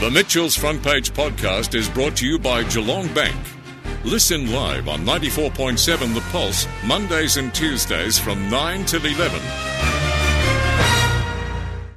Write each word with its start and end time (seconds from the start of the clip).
The 0.00 0.10
Mitchell's 0.10 0.56
Front 0.56 0.82
Page 0.82 1.12
podcast 1.12 1.74
is 1.74 1.86
brought 1.86 2.16
to 2.16 2.26
you 2.26 2.38
by 2.38 2.62
Geelong 2.64 3.12
Bank. 3.12 3.36
Listen 4.02 4.50
live 4.50 4.88
on 4.88 5.00
94.7 5.00 6.14
The 6.14 6.22
Pulse, 6.32 6.66
Mondays 6.86 7.36
and 7.36 7.54
Tuesdays 7.54 8.18
from 8.18 8.48
9 8.48 8.86
till 8.86 9.04
11. 9.04 9.38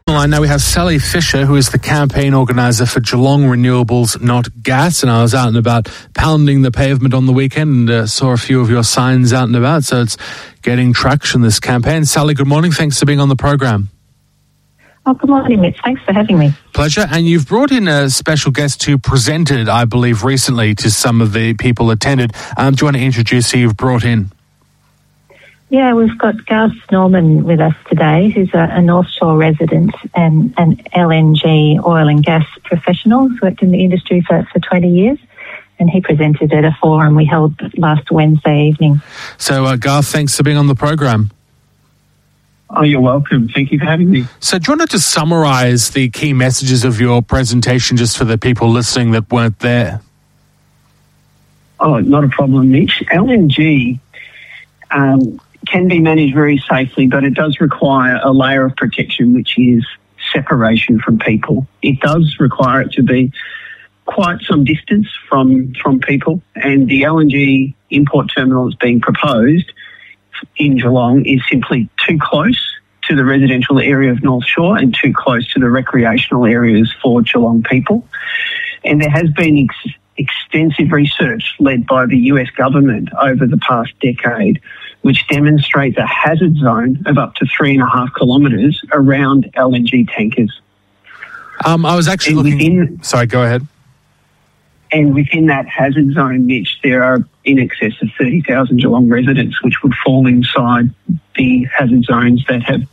line 0.06 0.30
now 0.30 0.42
we 0.42 0.50
have 0.50 0.62
Sally 0.62 1.00
Fisher, 1.00 1.46
who 1.46 1.56
is 1.56 1.70
the 1.70 1.80
campaign 1.80 2.34
organizer 2.34 2.86
for 2.86 3.00
Geelong 3.00 3.44
Renewables 3.44 4.22
Not 4.22 4.50
Gas. 4.62 5.02
And 5.02 5.10
I 5.10 5.22
was 5.22 5.34
out 5.34 5.48
and 5.48 5.56
about 5.56 5.88
pounding 6.14 6.62
the 6.62 6.72
pavement 6.72 7.14
on 7.14 7.26
the 7.26 7.32
weekend 7.32 7.70
and 7.70 7.90
uh, 7.90 8.06
saw 8.06 8.34
a 8.34 8.38
few 8.38 8.60
of 8.60 8.70
your 8.70 8.84
signs 8.84 9.32
out 9.32 9.48
and 9.48 9.56
about. 9.56 9.86
So 9.86 10.02
it's 10.02 10.18
getting 10.62 10.92
traction, 10.92 11.40
this 11.40 11.62
campaign. 11.62 12.04
Sally, 12.04 12.34
good 12.34 12.48
morning. 12.48 12.74
Thanks 12.74 13.00
for 13.00 13.06
being 13.06 13.22
on 13.22 13.30
the 13.30 13.38
program. 13.38 13.92
Oh, 15.06 15.14
good 15.14 15.30
morning, 15.30 15.60
Mitch. 15.60 15.78
Thanks 15.84 16.02
for 16.04 16.14
having 16.14 16.38
me. 16.38 16.54
Pleasure. 16.72 17.06
And 17.12 17.28
you've 17.28 17.48
brought 17.48 17.72
in 17.72 17.90
a 17.90 18.10
special 18.10 18.52
guest 18.52 18.84
who 18.84 18.98
presented, 18.98 19.68
I 19.68 19.84
believe, 19.84 20.24
recently 20.24 20.76
to 20.76 20.90
some 20.90 21.20
of 21.20 21.34
the 21.34 21.56
people 21.56 21.92
attended. 21.92 22.32
Um, 22.56 22.74
do 22.74 22.84
you 22.84 22.86
want 22.86 22.98
to 22.98 23.04
introduce 23.04 23.52
who 23.52 23.60
you've 23.60 23.76
brought 23.76 24.06
in? 24.06 24.32
Yeah, 25.70 25.94
we've 25.94 26.18
got 26.18 26.46
Garth 26.46 26.72
Norman 26.92 27.44
with 27.44 27.60
us 27.60 27.74
today, 27.90 28.30
who's 28.30 28.54
a, 28.54 28.70
a 28.72 28.82
North 28.82 29.10
Shore 29.10 29.36
resident 29.36 29.94
and 30.14 30.54
an 30.58 30.78
LNG 30.96 31.84
oil 31.86 32.08
and 32.08 32.24
gas 32.24 32.46
professional. 32.64 33.28
He's 33.28 33.42
worked 33.42 33.62
in 33.62 33.72
the 33.72 33.84
industry 33.84 34.22
for, 34.22 34.48
for 34.54 34.60
20 34.60 34.88
years. 34.88 35.20
And 35.80 35.90
he 35.90 36.00
presented 36.00 36.54
at 36.54 36.64
a 36.64 36.78
forum 36.80 37.16
we 37.16 37.26
held 37.26 37.56
last 37.78 38.10
Wednesday 38.10 38.68
evening. 38.68 39.02
So, 39.38 39.66
uh, 39.66 39.76
Garth, 39.76 40.06
thanks 40.06 40.38
for 40.38 40.44
being 40.44 40.56
on 40.56 40.68
the 40.68 40.76
program. 40.76 41.32
Oh, 42.76 42.82
you're 42.82 43.02
welcome. 43.02 43.50
Thank 43.50 43.72
you 43.72 43.78
for 43.78 43.86
having 43.86 44.10
me. 44.10 44.26
So, 44.40 44.58
do 44.58 44.72
you 44.72 44.78
want 44.78 44.90
to 44.90 44.98
just 44.98 45.12
summarize 45.12 45.92
the 45.92 46.10
key 46.10 46.34
messages 46.34 46.84
of 46.84 47.00
your 47.00 47.22
presentation 47.22 47.98
just 47.98 48.18
for 48.18 48.26
the 48.26 48.38
people 48.38 48.70
listening 48.70 49.12
that 49.12 49.32
weren't 49.32 49.60
there? 49.60 50.02
Oh, 51.80 52.00
not 52.00 52.24
a 52.24 52.30
problem, 52.30 52.72
Mitch. 52.72 53.04
LNG 53.12 54.00
um, 54.90 55.40
can 55.68 55.88
be 55.88 56.00
managed 56.00 56.34
very 56.34 56.64
safely, 56.70 57.08
but 57.08 57.24
it 57.24 57.36
does 57.36 57.60
require 57.60 58.20
a 58.24 58.32
layer 58.32 58.66
of 58.66 58.76
protection, 58.76 59.34
which 59.34 59.58
is 59.60 59.86
separation 60.34 61.00
from 61.00 61.20
people. 61.20 61.68
It 61.84 62.00
does 62.00 62.38
require 62.40 62.82
it 62.82 62.94
to 62.94 63.04
be 63.04 63.32
quite 64.06 64.42
some 64.42 64.64
distance 64.64 65.08
from 65.30 65.74
from 65.76 66.00
people, 66.00 66.42
and 66.56 66.88
the 66.88 67.04
LNG 67.04 67.76
import 67.92 68.32
terminal 68.36 68.66
that's 68.66 68.78
being 68.78 69.00
proposed 69.00 69.72
in 70.58 70.78
Geelong 70.78 71.26
is 71.26 71.42
simply 71.50 71.90
too 72.08 72.18
close 72.22 72.60
to 73.10 73.16
the 73.16 73.26
residential 73.26 73.80
area 73.80 74.12
of 74.12 74.24
North 74.24 74.46
Shore 74.46 74.78
and 74.78 74.96
too 74.96 75.14
close 75.14 75.48
to 75.54 75.60
the 75.60 75.70
recreational 75.70 76.46
areas 76.46 76.94
for 77.02 77.22
Geelong 77.22 77.64
people. 77.64 78.08
And 78.86 79.02
there 79.02 79.10
has 79.10 79.30
been 79.32 79.58
ex- 79.70 79.96
extensive 80.18 80.92
research 80.92 81.56
led 81.60 81.86
by 81.88 82.06
the 82.06 82.18
US 82.18 82.50
government 82.52 83.10
over 83.22 83.46
the 83.48 83.58
past 83.58 83.92
decade, 84.02 84.62
which 85.02 85.28
demonstrates 85.28 85.98
a 85.98 86.06
hazard 86.06 86.56
zone 86.58 87.02
of 87.06 87.18
up 87.18 87.36
to 87.36 87.46
three 87.46 87.74
and 87.74 87.82
a 87.82 87.88
half 87.90 88.14
kilometres 88.16 88.82
around 88.94 89.52
LNG 89.58 90.08
tankers. 90.14 90.62
Um, 91.66 91.86
I 91.86 91.96
was 91.96 92.08
actually 92.08 92.38
And 92.38 92.44
looking. 92.52 92.80
within- 92.80 93.04
Sorry, 93.04 93.26
go 93.26 93.44
ahead. 93.44 93.68
And 94.92 95.14
within 95.16 95.48
that 95.48 95.68
hazard 95.68 96.14
zone, 96.14 96.46
Mitch, 96.46 96.80
there 96.84 97.04
are 97.04 97.26
in 97.46 97.60
excess 97.60 97.94
of 98.02 98.10
30,000 98.18 98.78
Geelong 98.78 99.10
residents 99.10 99.62
which 99.64 99.84
would 99.84 99.94
fall 100.06 100.28
inside 100.28 100.90
the 101.36 101.68
hazard 101.76 102.04
zones 102.04 102.44
that 102.48 102.64
have 102.64 102.84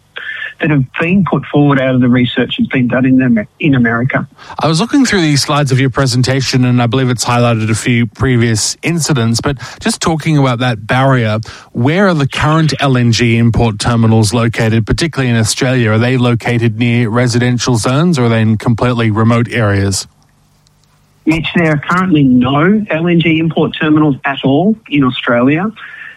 that 0.60 0.70
have 0.70 0.84
been 1.00 1.24
put 1.24 1.44
forward 1.46 1.80
out 1.80 1.94
of 1.94 2.00
the 2.00 2.08
research 2.08 2.56
that's 2.58 2.68
been 2.68 2.86
done 2.86 3.06
in 3.06 3.16
the, 3.16 3.46
in 3.58 3.74
America. 3.74 4.28
I 4.58 4.68
was 4.68 4.80
looking 4.80 5.04
through 5.04 5.22
these 5.22 5.42
slides 5.42 5.72
of 5.72 5.80
your 5.80 5.90
presentation, 5.90 6.64
and 6.64 6.82
I 6.82 6.86
believe 6.86 7.08
it's 7.08 7.24
highlighted 7.24 7.70
a 7.70 7.74
few 7.74 8.06
previous 8.06 8.76
incidents. 8.82 9.40
But 9.40 9.58
just 9.80 10.02
talking 10.02 10.36
about 10.36 10.58
that 10.58 10.86
barrier, 10.86 11.38
where 11.72 12.08
are 12.08 12.14
the 12.14 12.28
current 12.28 12.72
LNG 12.78 13.38
import 13.38 13.78
terminals 13.78 14.34
located, 14.34 14.86
particularly 14.86 15.30
in 15.30 15.36
Australia? 15.36 15.92
Are 15.92 15.98
they 15.98 16.16
located 16.16 16.78
near 16.78 17.08
residential 17.08 17.76
zones 17.76 18.18
or 18.18 18.24
are 18.24 18.28
they 18.28 18.42
in 18.42 18.58
completely 18.58 19.10
remote 19.10 19.48
areas? 19.48 20.06
Mitch, 21.26 21.48
there 21.54 21.72
are 21.72 21.78
currently 21.78 22.24
no 22.24 22.80
LNG 22.90 23.38
import 23.38 23.76
terminals 23.78 24.16
at 24.24 24.44
all 24.44 24.76
in 24.88 25.04
Australia. 25.04 25.70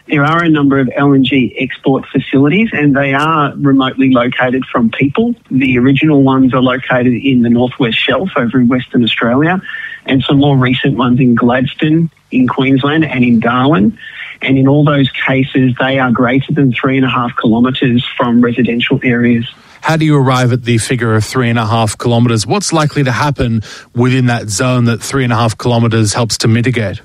There 0.06 0.24
are 0.24 0.42
a 0.42 0.48
number 0.50 0.78
of 0.78 0.88
LNG 0.88 1.54
export 1.58 2.06
facilities 2.06 2.68
and 2.72 2.94
they 2.94 3.14
are 3.14 3.54
remotely 3.56 4.10
located 4.10 4.64
from 4.66 4.90
people. 4.90 5.34
The 5.50 5.78
original 5.78 6.22
ones 6.22 6.52
are 6.52 6.60
located 6.60 7.14
in 7.14 7.42
the 7.42 7.48
Northwest 7.48 7.98
Shelf 7.98 8.30
over 8.36 8.60
in 8.60 8.68
Western 8.68 9.02
Australia 9.02 9.62
and 10.04 10.22
some 10.22 10.38
more 10.38 10.58
recent 10.58 10.98
ones 10.98 11.20
in 11.20 11.34
Gladstone 11.34 12.10
in 12.30 12.48
Queensland 12.48 13.04
and 13.04 13.24
in 13.24 13.40
Darwin. 13.40 13.98
And 14.42 14.58
in 14.58 14.68
all 14.68 14.84
those 14.84 15.10
cases, 15.10 15.74
they 15.78 15.98
are 15.98 16.10
greater 16.10 16.52
than 16.52 16.72
three 16.72 16.96
and 16.96 17.06
a 17.06 17.08
half 17.08 17.32
kilometres 17.40 18.06
from 18.16 18.42
residential 18.42 19.00
areas. 19.02 19.46
How 19.84 19.98
do 19.98 20.06
you 20.06 20.16
arrive 20.16 20.50
at 20.54 20.64
the 20.64 20.78
figure 20.78 21.14
of 21.14 21.26
three 21.26 21.50
and 21.50 21.58
a 21.58 21.66
half 21.66 21.98
kilometres? 21.98 22.46
What's 22.46 22.72
likely 22.72 23.04
to 23.04 23.12
happen 23.12 23.62
within 23.94 24.26
that 24.26 24.48
zone 24.48 24.86
that 24.86 25.02
three 25.02 25.24
and 25.24 25.32
a 25.32 25.36
half 25.36 25.58
kilometres 25.58 26.14
helps 26.14 26.38
to 26.38 26.48
mitigate? 26.48 27.00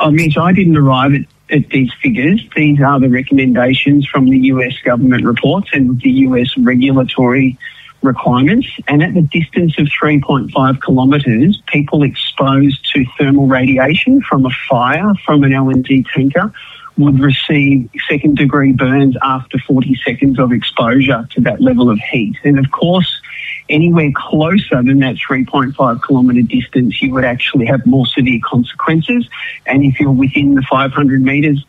Um, 0.00 0.08
oh, 0.08 0.10
Mitch, 0.12 0.38
I 0.38 0.54
didn't 0.54 0.78
arrive 0.78 1.12
at, 1.12 1.54
at 1.54 1.68
these 1.68 1.92
figures. 2.02 2.42
These 2.56 2.80
are 2.80 2.98
the 2.98 3.10
recommendations 3.10 4.06
from 4.06 4.30
the 4.30 4.38
US 4.38 4.78
government 4.82 5.26
reports 5.26 5.68
and 5.74 6.00
the 6.00 6.10
US 6.10 6.56
regulatory 6.56 7.58
requirements. 8.00 8.68
And 8.88 9.02
at 9.02 9.12
the 9.12 9.20
distance 9.20 9.78
of 9.78 9.88
3.5 9.88 10.82
kilometres, 10.82 11.62
people 11.66 12.02
exposed 12.02 12.90
to 12.94 13.04
thermal 13.18 13.46
radiation 13.46 14.22
from 14.22 14.46
a 14.46 14.50
fire 14.70 15.12
from 15.26 15.44
an 15.44 15.50
LNG 15.50 16.06
tanker 16.14 16.50
would 16.98 17.20
receive 17.20 17.90
second 18.08 18.36
degree 18.36 18.72
burns 18.72 19.16
after 19.22 19.58
40 19.58 19.98
seconds 20.04 20.38
of 20.38 20.52
exposure 20.52 21.26
to 21.32 21.40
that 21.42 21.60
level 21.60 21.90
of 21.90 21.98
heat. 22.10 22.36
And 22.44 22.58
of 22.58 22.70
course, 22.70 23.20
anywhere 23.68 24.10
closer 24.14 24.82
than 24.82 25.00
that 25.00 25.16
3.5 25.16 26.00
kilometre 26.06 26.42
distance, 26.42 27.00
you 27.02 27.12
would 27.12 27.24
actually 27.24 27.66
have 27.66 27.84
more 27.86 28.06
severe 28.06 28.40
consequences. 28.44 29.28
And 29.66 29.84
if 29.84 30.00
you're 30.00 30.12
within 30.12 30.54
the 30.54 30.62
500 30.62 31.22
metres 31.22 31.64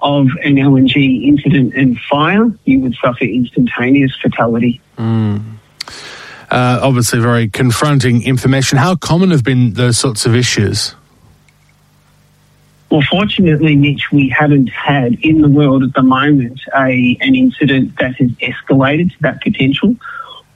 of 0.00 0.26
an 0.42 0.56
LNG 0.56 1.26
incident 1.26 1.74
and 1.74 1.98
fire, 2.10 2.46
you 2.64 2.80
would 2.80 2.94
suffer 2.96 3.24
instantaneous 3.24 4.14
fatality. 4.20 4.80
Uh, 6.50 6.78
obviously, 6.82 7.20
very 7.20 7.48
confronting 7.48 8.22
information. 8.22 8.78
How 8.78 8.96
common 8.96 9.30
have 9.30 9.42
been 9.42 9.72
those 9.72 9.98
sorts 9.98 10.26
of 10.26 10.34
issues? 10.34 10.94
Well, 12.94 13.02
fortunately, 13.10 13.74
Mitch, 13.74 14.12
we 14.12 14.28
haven't 14.28 14.68
had 14.68 15.14
in 15.14 15.40
the 15.40 15.48
world 15.48 15.82
at 15.82 15.94
the 15.94 16.02
moment 16.04 16.60
a 16.76 17.18
an 17.20 17.34
incident 17.34 17.98
that 17.98 18.14
has 18.14 18.30
escalated 18.34 19.10
to 19.10 19.22
that 19.22 19.42
potential. 19.42 19.96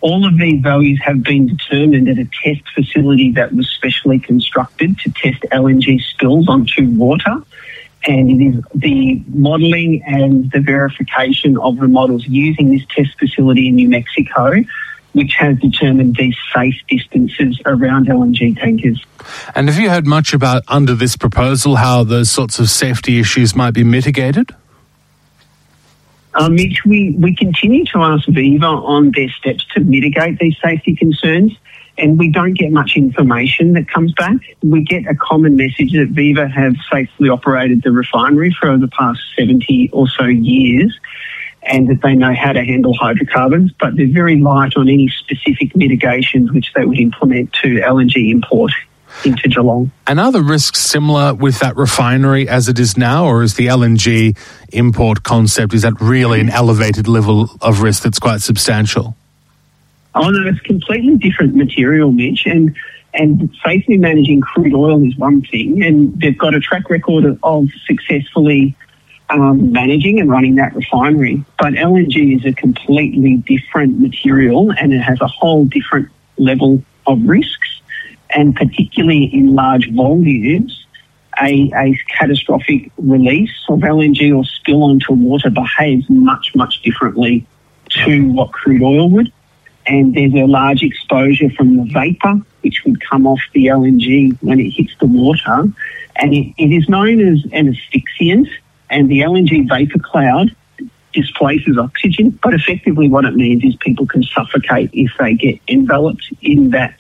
All 0.03 0.25
of 0.25 0.39
these 0.39 0.63
values 0.63 1.01
have 1.03 1.25
been 1.25 1.49
determined 1.49 2.09
at 2.09 2.17
a 2.17 2.29
test 2.45 2.63
facility 2.73 3.33
that 3.33 3.57
was 3.57 3.69
specially 3.69 4.21
constructed 4.21 5.01
to 5.01 5.11
test 5.11 5.43
LNG 5.51 6.01
spills 6.01 6.49
onto 6.49 6.89
water. 6.91 7.43
And 8.07 8.31
it 8.31 8.41
is 8.41 8.65
the 8.73 9.21
modelling 9.35 10.05
and 10.07 10.49
the 10.53 10.61
verification 10.61 11.59
of 11.59 11.79
the 11.79 11.89
models 11.89 12.25
using 12.29 12.71
this 12.71 12.87
test 12.95 13.19
facility 13.19 13.67
in 13.67 13.75
New 13.75 13.89
Mexico 13.89 14.63
which 15.13 15.35
has 15.39 15.59
determined 15.59 16.17
these 16.17 16.37
safe 16.55 16.77
distances 16.89 17.61
around 17.67 18.07
LNG 18.07 18.59
tankers. 18.59 19.05
And 19.55 19.69
have 19.69 19.79
you 19.79 19.91
heard 19.91 20.07
much 20.07 20.33
about 20.33 20.63
under 20.69 20.95
this 20.95 21.17
proposal 21.17 21.77
how 21.77 22.05
those 22.05 22.31
sorts 22.31 22.59
of 22.59 22.71
safety 22.71 23.19
issues 23.19 23.55
might 23.55 23.73
be 23.73 23.85
mitigated? 23.85 24.55
Um, 26.35 26.55
Mitch, 26.55 26.85
we, 26.85 27.17
we 27.19 27.35
continue 27.35 27.85
to 27.87 27.99
ask 27.99 28.29
Viva 28.29 28.67
on 28.67 29.11
their 29.15 29.29
steps 29.31 29.67
to 29.75 29.81
mitigate 29.81 30.39
these 30.39 30.57
safety 30.63 30.95
concerns, 30.95 31.57
and 31.97 32.17
we 32.19 32.31
don't 32.31 32.55
get 32.55 32.71
much 32.71 32.93
information 32.97 33.73
that 33.73 33.89
comes 33.89 34.13
back. 34.13 34.37
We 34.63 34.83
get 34.83 35.07
a 35.07 35.17
common 35.17 35.57
message 35.57 35.93
that 35.95 36.11
Viva 36.11 36.47
have 36.47 36.75
safely 36.93 37.29
operated 37.29 37.83
the 37.83 37.91
refinery 37.91 38.55
for 38.61 38.79
the 38.79 38.89
past 38.89 39.21
70 39.37 39.91
or 39.93 40.07
so 40.07 40.27
years 40.27 40.97
and 41.63 41.89
that 41.89 42.01
they 42.03 42.15
know 42.15 42.35
how 42.35 42.53
to 42.53 42.65
handle 42.65 42.95
hydrocarbons, 42.95 43.73
but 43.81 43.97
they're 43.97 44.09
very 44.09 44.41
light 44.41 44.77
on 44.77 44.89
any 44.89 45.09
specific 45.09 45.77
mitigations 45.77 46.51
which 46.53 46.73
they 46.75 46.85
would 46.85 46.99
implement 46.99 47.53
to 47.63 47.81
LNG 47.81 48.31
import 48.31 48.73
into 49.25 49.49
Geelong. 49.49 49.91
And 50.07 50.21
are 50.21 50.33
the 50.33 50.43
risks 50.43 50.81
similar 50.81 51.35
with 51.35 51.59
that 51.61 51.77
refinery 51.77 52.49
as 52.49 52.69
it 52.69 52.79
is 52.79 52.97
now, 52.97 53.27
or 53.27 53.43
is 53.43 53.55
the 53.55 53.67
LNG 53.67 54.37
import 54.73 55.23
concept, 55.23 55.75
is 55.75 55.83
that 55.83 55.95
really 56.01 56.41
an 56.41 56.51
elevated 56.51 57.09
level 57.09 57.51
of 57.61 57.83
risk 57.83 58.03
that's 58.03 58.19
quite 58.19 58.41
substantial? 58.41 59.17
Oh 60.15 60.31
no, 60.31 60.49
it's 60.49 60.61
completely 60.61 61.17
different 61.17 61.55
material, 61.55 62.13
Mitch, 62.13 62.47
and 62.47 62.75
and 63.15 63.51
safely 63.65 63.97
managing 63.97 64.41
crude 64.41 64.75
oil 64.75 65.05
is 65.05 65.17
one 65.17 65.43
thing, 65.43 65.83
and 65.83 66.19
they've 66.21 66.37
got 66.37 66.55
a 66.55 66.61
track 66.61 66.91
record 66.91 67.25
of, 67.25 67.39
of 67.43 67.69
successfully 67.87 68.77
um, 69.31 69.73
managing 69.73 70.21
and 70.21 70.31
running 70.31 70.57
that 70.57 70.75
refinery. 70.75 71.45
But 71.59 71.75
LNG 71.75 72.37
is 72.37 72.47
a 72.47 72.53
completely 72.53 73.37
different 73.37 74.01
material, 74.01 74.73
and 74.73 74.93
it 74.93 75.01
has 75.01 75.21
a 75.21 75.27
whole 75.27 75.65
different 75.67 76.09
level 76.37 76.83
of 77.07 77.21
risks. 77.25 77.81
and 78.31 78.55
particularly 78.55 79.25
in 79.25 79.55
large 79.55 79.91
volumes, 79.93 80.85
a, 81.41 81.71
a 81.75 81.99
catastrophic 82.09 82.91
release 82.99 83.55
of 83.69 83.81
LNG 83.81 84.37
or 84.37 84.45
spill 84.45 84.83
onto 84.83 85.13
water 85.13 85.51
behaves 85.51 86.09
much, 86.11 86.55
much 86.55 86.83
differently 86.83 87.47
to 87.89 88.31
what 88.33 88.53
crude 88.53 88.83
oil 88.83 89.09
would. 89.11 89.33
And 89.87 90.15
there's 90.15 90.35
a 90.35 90.45
large 90.47 90.83
exposure 90.83 91.49
from 91.51 91.77
the 91.77 91.85
vapour, 91.85 92.43
which 92.61 92.83
would 92.85 93.01
come 93.01 93.27
off 93.27 93.41
the 93.55 93.67
LNG 93.67 94.37
when 94.43 94.61
it 94.61 94.71
hits 94.71 94.95
the 95.01 95.07
water. 95.07 95.73
And 96.17 96.35
it, 96.35 96.53
it 96.59 96.73
is 96.73 96.89
known 96.89 97.21
as 97.27 97.45
an 97.53 97.69
asphyxiant, 97.69 98.49
and 98.91 99.09
the 99.09 99.21
LNG 99.21 99.69
vapour 99.69 100.03
cloud 100.03 100.55
displaces 101.13 101.79
oxygen. 101.79 102.39
But 102.43 102.55
effectively, 102.55 103.09
what 103.09 103.25
it 103.25 103.35
means 103.35 103.65
is 103.65 103.77
people 103.77 104.07
can 104.07 104.23
suffocate 104.23 104.91
if 104.93 105.11
they 105.19 105.35
get 105.35 105.61
enveloped 105.69 106.33
in 106.43 106.71
that 106.71 106.97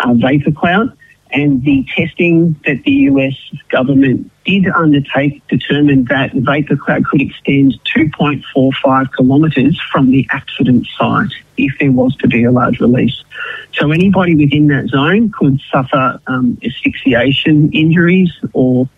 uh, 0.00 0.14
vapour 0.14 0.52
cloud. 0.52 0.96
And 1.32 1.62
the 1.64 1.84
testing 1.94 2.54
that 2.66 2.84
the 2.84 2.92
US 2.92 3.34
government 3.68 4.30
did 4.44 4.68
undertake 4.68 5.46
determined 5.48 6.08
that 6.08 6.32
the 6.32 6.40
vapour 6.40 6.76
cloud 6.76 7.04
could 7.04 7.20
extend 7.20 7.74
2.45 7.96 9.14
kilometres 9.14 9.80
from 9.92 10.10
the 10.10 10.26
accident 10.30 10.86
site 10.96 11.32
if 11.56 11.76
there 11.80 11.90
was 11.90 12.14
to 12.16 12.28
be 12.28 12.44
a 12.44 12.52
large 12.52 12.80
release. 12.80 13.24
So 13.72 13.90
anybody 13.90 14.36
within 14.36 14.68
that 14.68 14.88
zone 14.88 15.32
could 15.32 15.60
suffer 15.70 16.20
um, 16.28 16.58
asphyxiation 16.64 17.72
injuries 17.72 18.32
or 18.52 18.88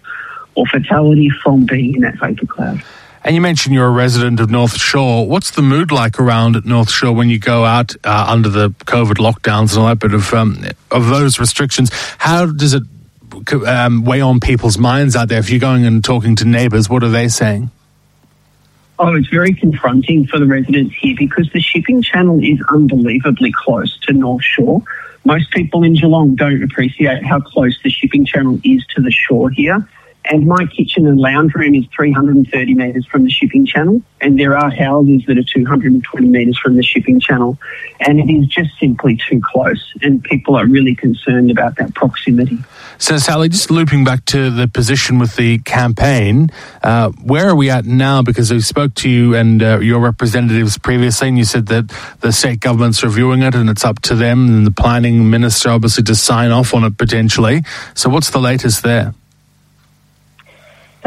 or 0.59 0.67
fatality 0.67 1.31
from 1.31 1.65
being 1.67 1.95
in 1.95 2.01
that 2.01 2.19
vapour 2.19 2.47
cloud. 2.47 2.83
And 3.25 3.35
you 3.35 3.41
mentioned 3.41 3.75
you're 3.75 3.87
a 3.87 3.91
resident 3.91 4.41
of 4.41 4.51
North 4.51 4.77
Shore. 4.77 5.27
What's 5.27 5.51
the 5.51 5.63
mood 5.63 5.91
like 5.93 6.19
around 6.19 6.57
at 6.57 6.65
North 6.65 6.91
Shore 6.91 7.13
when 7.13 7.29
you 7.29 7.39
go 7.39 7.65
out 7.65 7.95
uh, 8.05 8.27
under 8.29 8.49
the 8.49 8.71
COVID 8.71 9.17
lockdowns 9.17 9.73
and 9.73 9.83
all 9.83 9.89
that 9.89 9.99
bit 9.99 10.15
of 10.15 10.33
um, 10.33 10.65
of 10.91 11.09
those 11.09 11.39
restrictions? 11.39 11.91
How 12.19 12.47
does 12.47 12.75
it 12.75 12.83
um, 13.67 14.05
weigh 14.05 14.21
on 14.21 14.41
people's 14.41 14.79
minds 14.79 15.15
out 15.15 15.29
there? 15.29 15.39
If 15.39 15.51
you're 15.51 15.61
going 15.61 15.85
and 15.85 16.03
talking 16.03 16.37
to 16.37 16.45
neighbours, 16.45 16.89
what 16.89 17.03
are 17.03 17.11
they 17.11 17.29
saying? 17.29 17.71
Oh, 19.01 19.15
it's 19.15 19.29
very 19.29 19.55
confronting 19.55 20.27
for 20.27 20.39
the 20.39 20.47
residents 20.47 20.95
here 20.97 21.15
because 21.17 21.49
the 21.53 21.61
shipping 21.61 22.03
channel 22.03 22.41
is 22.43 22.59
unbelievably 22.69 23.53
close 23.53 23.97
to 24.07 24.13
North 24.13 24.43
Shore. 24.43 24.83
Most 25.25 25.51
people 25.51 25.85
in 25.85 25.95
Geelong 25.95 26.35
don't 26.35 26.63
appreciate 26.63 27.25
how 27.25 27.41
close 27.41 27.79
the 27.83 27.91
shipping 27.91 28.25
channel 28.25 28.59
is 28.65 28.85
to 28.95 29.03
the 29.03 29.11
shore 29.11 29.51
here. 29.51 29.87
And 30.31 30.47
my 30.47 30.67
kitchen 30.67 31.07
and 31.07 31.19
lounge 31.19 31.55
room 31.55 31.75
is 31.75 31.87
330 31.97 32.75
metres 32.75 33.07
from 33.07 33.25
the 33.25 33.31
shipping 33.31 33.65
channel, 33.65 34.03
and 34.21 34.39
there 34.39 34.59
are 34.59 34.71
houses 34.71 35.23
that 35.27 35.39
are 35.39 35.43
220 35.43 36.27
metres 36.27 36.59
from 36.59 36.77
the 36.77 36.83
shipping 36.83 37.19
channel, 37.19 37.59
and 37.99 38.21
it 38.21 38.31
is 38.31 38.47
just 38.47 38.71
simply 38.79 39.19
too 39.29 39.41
close, 39.43 39.95
and 40.03 40.23
people 40.23 40.55
are 40.55 40.67
really 40.67 40.95
concerned 40.95 41.51
about 41.51 41.77
that 41.77 41.95
proximity. 41.95 42.59
So, 42.99 43.17
Sally, 43.17 43.49
just 43.49 43.71
looping 43.71 44.05
back 44.05 44.27
to 44.27 44.51
the 44.51 44.69
position 44.69 45.19
with 45.19 45.37
the 45.37 45.61
campaign, 45.61 46.51
uh, 46.83 47.11
where 47.23 47.49
are 47.49 47.57
we 47.57 47.71
at 47.71 47.87
now? 47.87 48.21
Because 48.21 48.53
we 48.53 48.61
spoke 48.61 48.93
to 48.97 49.09
you 49.09 49.35
and 49.35 49.63
uh, 49.63 49.79
your 49.79 50.01
representatives 50.01 50.77
previously, 50.77 51.29
and 51.29 51.39
you 51.39 51.45
said 51.45 51.67
that 51.69 51.89
the 52.21 52.33
state 52.33 52.61
government's 52.61 53.03
reviewing 53.03 53.41
it, 53.41 53.55
and 53.55 53.71
it's 53.71 53.85
up 53.85 54.01
to 54.03 54.15
them 54.15 54.47
and 54.49 54.67
the 54.67 54.71
planning 54.73 55.31
minister 55.31 55.71
obviously 55.71 56.05
to 56.05 56.15
sign 56.15 56.51
off 56.51 56.75
on 56.75 56.85
it 56.85 56.99
potentially. 56.99 57.63
So, 57.95 58.11
what's 58.11 58.29
the 58.29 58.41
latest 58.41 58.83
there? 58.83 59.15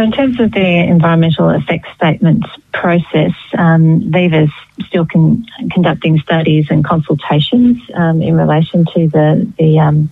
So, 0.01 0.05
in 0.05 0.11
terms 0.13 0.39
of 0.39 0.51
the 0.51 0.65
environmental 0.65 1.51
effects 1.51 1.87
statements 1.93 2.47
process, 2.73 3.33
um, 3.55 4.11
Viva's 4.11 4.49
still 4.87 5.05
con- 5.05 5.45
conducting 5.71 6.17
studies 6.17 6.65
and 6.71 6.83
consultations 6.83 7.77
um, 7.93 8.19
in 8.19 8.35
relation 8.35 8.83
to 8.95 9.07
the 9.09 9.47
the 9.59 9.77
um, 9.77 10.11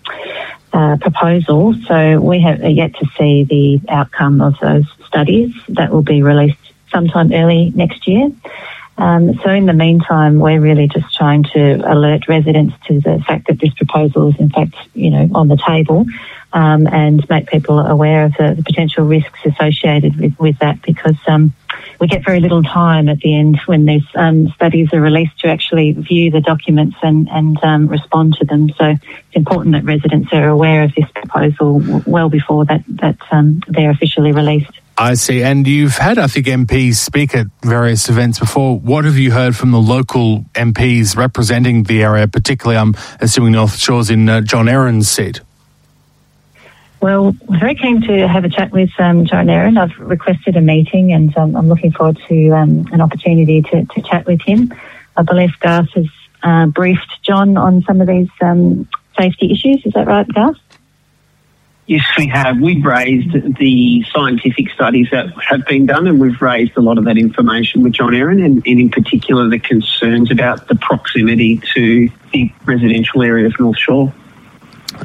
uh, 0.74 0.98
proposal. 0.98 1.74
So, 1.88 2.20
we 2.20 2.40
have 2.42 2.64
yet 2.64 2.94
to 2.98 3.08
see 3.18 3.46
the 3.46 3.82
outcome 3.92 4.42
of 4.42 4.60
those 4.60 4.86
studies. 5.08 5.56
That 5.70 5.92
will 5.92 6.04
be 6.04 6.22
released 6.22 6.60
sometime 6.92 7.34
early 7.34 7.72
next 7.74 8.08
year. 8.08 8.32
Um, 9.00 9.40
so 9.44 9.50
in 9.50 9.66
the 9.66 9.74
meantime, 9.74 10.40
we're 10.40 10.60
really 10.60 10.90
just 10.90 11.16
trying 11.16 11.44
to 11.54 11.76
alert 11.90 12.28
residents 12.28 12.76
to 12.88 13.00
the 13.00 13.24
fact 13.26 13.48
that 13.48 13.60
this 13.60 13.74
proposal 13.74 14.28
is 14.28 14.40
in 14.40 14.50
fact, 14.50 14.76
you 14.94 15.10
know, 15.10 15.30
on 15.34 15.48
the 15.48 15.56
table 15.56 16.06
um, 16.52 16.86
and 16.88 17.28
make 17.30 17.48
people 17.48 17.80
aware 17.80 18.26
of 18.26 18.34
the, 18.34 18.56
the 18.56 18.64
potential 18.64 19.06
risks 19.06 19.40
associated 19.46 20.20
with, 20.20 20.38
with 20.38 20.60
that 20.60 20.82
because 20.82 21.16
um, 21.28 21.54
we 22.02 22.08
get 22.08 22.26
very 22.26 22.42
little 22.42 22.62
time 22.62 23.08
at 23.08 23.20
the 23.20 23.36
end 23.36 23.62
when 23.68 23.86
these 23.86 24.04
um, 24.16 24.50
studies 24.50 24.92
are 24.92 25.00
released 25.00 25.40
to 25.40 25.48
actually 25.48 25.94
view 25.94 26.30
the 26.30 26.42
documents 26.42 26.98
and, 27.02 27.30
and 27.30 27.64
um, 27.64 27.88
respond 27.88 28.34
to 28.36 28.46
them. 28.46 28.70
So 28.78 28.86
it's 28.86 29.36
important 29.36 29.76
that 29.76 29.86
residents 29.86 30.34
are 30.34 30.50
aware 30.50 30.84
of 30.84 30.94
this 30.94 31.10
proposal 31.12 31.82
well 32.06 32.30
before 32.30 32.66
that, 32.66 32.84
that 32.88 33.18
um, 33.32 33.62
they're 33.68 33.92
officially 33.92 34.34
released. 34.34 34.72
I 35.02 35.14
see. 35.14 35.42
And 35.44 35.66
you've 35.66 35.96
had, 35.96 36.18
I 36.18 36.28
think, 36.28 36.46
MPs 36.46 36.96
speak 36.96 37.34
at 37.34 37.48
various 37.62 38.10
events 38.10 38.38
before. 38.38 38.78
What 38.78 39.06
have 39.06 39.18
you 39.18 39.32
heard 39.32 39.56
from 39.56 39.72
the 39.72 39.80
local 39.80 40.42
MPs 40.56 41.16
representing 41.16 41.84
the 41.84 42.04
area, 42.04 42.28
particularly, 42.28 42.78
I'm 42.78 42.94
assuming 43.22 43.54
North 43.54 43.78
Shores 43.78 44.10
in 44.10 44.28
uh, 44.28 44.42
John 44.42 44.66
Eren's 44.66 45.10
seat? 45.10 45.40
Well, 47.00 47.34
very 47.48 47.76
keen 47.76 48.02
to 48.02 48.28
have 48.28 48.44
a 48.44 48.50
chat 48.50 48.74
with 48.74 48.90
um, 49.00 49.26
John 49.26 49.48
Eren. 49.48 49.80
I've 49.80 49.98
requested 49.98 50.58
a 50.58 50.62
meeting 50.62 51.14
and 51.14 51.36
um, 51.38 51.56
I'm 51.56 51.70
looking 51.70 51.94
forward 51.94 52.20
to 52.28 52.50
um, 52.50 52.86
an 52.92 53.00
opportunity 53.00 53.62
to, 53.62 53.86
to, 53.86 54.02
chat 54.02 54.26
with 54.26 54.42
him. 54.42 54.74
I 55.16 55.22
believe 55.22 55.58
Garth 55.62 55.92
has 55.92 56.08
uh, 56.44 56.66
briefed 56.66 57.24
John 57.24 57.56
on 57.56 57.84
some 57.84 58.02
of 58.02 58.08
these 58.08 58.28
um, 58.42 58.86
safety 59.18 59.50
issues. 59.54 59.86
Is 59.86 59.94
that 59.94 60.08
right, 60.08 60.28
Garth? 60.28 60.58
Yes, 61.90 62.06
we 62.20 62.28
have. 62.28 62.60
We've 62.62 62.86
raised 62.86 63.56
the 63.58 64.06
scientific 64.14 64.70
studies 64.70 65.08
that 65.10 65.26
have 65.42 65.66
been 65.66 65.88
done, 65.88 66.06
and 66.06 66.20
we've 66.20 66.40
raised 66.40 66.78
a 66.78 66.82
lot 66.82 67.00
of 67.00 67.06
that 67.06 67.18
information 67.18 67.82
with 67.82 67.94
John 67.94 68.12
Eren, 68.12 68.46
and, 68.46 68.58
and 68.58 68.80
in 68.80 68.92
particular 68.92 69.50
the 69.50 69.58
concerns 69.58 70.30
about 70.30 70.68
the 70.68 70.76
proximity 70.76 71.60
to 71.74 72.12
the 72.32 72.54
residential 72.66 73.24
area 73.24 73.48
of 73.48 73.60
North 73.60 73.80
Shore. 73.80 74.14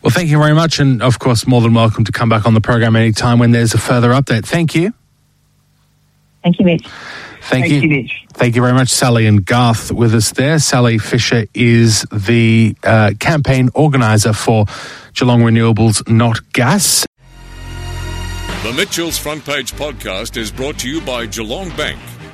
Well, 0.00 0.10
thank 0.10 0.28
you 0.28 0.38
very 0.38 0.54
much, 0.54 0.78
and 0.78 1.02
of 1.02 1.18
course, 1.18 1.46
more 1.46 1.60
than 1.60 1.74
welcome 1.74 2.04
to 2.04 2.12
come 2.12 2.28
back 2.28 2.46
on 2.46 2.54
the 2.54 2.60
program 2.60 2.94
anytime 2.94 3.38
when 3.38 3.50
there's 3.50 3.74
a 3.74 3.78
further 3.78 4.10
update. 4.10 4.44
Thank 4.44 4.74
you. 4.74 4.92
Thank 6.42 6.60
you, 6.60 6.64
Mitch. 6.64 6.86
Thank, 7.40 7.66
Thank 7.66 7.82
you. 7.82 7.90
you 7.90 8.08
Thank 8.34 8.56
you 8.56 8.62
very 8.62 8.74
much, 8.74 8.88
Sally 8.88 9.26
and 9.26 9.44
Garth, 9.44 9.90
with 9.90 10.14
us 10.14 10.32
there. 10.32 10.58
Sally 10.58 10.98
Fisher 10.98 11.46
is 11.54 12.02
the 12.12 12.76
uh, 12.84 13.12
campaign 13.18 13.70
organizer 13.74 14.32
for 14.32 14.66
Geelong 15.14 15.42
Renewables 15.42 16.08
Not 16.08 16.52
Gas. 16.52 17.06
The 18.62 18.72
Mitchell's 18.72 19.18
Front 19.18 19.44
Page 19.44 19.72
podcast 19.72 20.36
is 20.36 20.50
brought 20.50 20.78
to 20.80 20.88
you 20.88 21.00
by 21.00 21.26
Geelong 21.26 21.70
Bank. 21.70 21.98